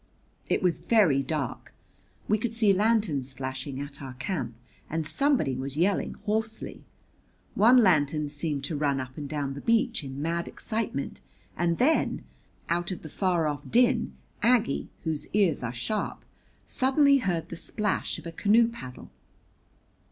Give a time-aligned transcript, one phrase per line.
[0.49, 1.75] It was very dark.
[2.27, 4.55] We could see lanterns flashing at our camp
[4.89, 6.83] and somebody was yelling hoarsely.
[7.53, 11.21] One lantern seemed to run up and down the beach in mad excitement,
[11.55, 12.23] and then,
[12.67, 16.25] out of the far off din, Aggie, whose ears are sharp,
[16.65, 19.11] suddenly heard the splash of a canoe paddle.